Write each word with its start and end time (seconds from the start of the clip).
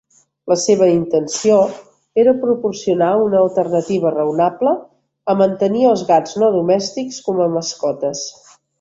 La 0.51 0.55
seva 0.59 0.85
intenció 0.93 1.59
era 2.23 2.33
proporcionar 2.47 3.11
una 3.27 3.39
alternativa 3.49 4.15
raonable 4.17 4.75
a 5.35 5.39
mantenir 5.45 5.87
els 5.95 6.05
gats 6.13 6.37
no 6.45 6.53
domèstics 6.61 7.25
com 7.29 7.47
a 7.49 7.53
mascotes. 7.61 8.31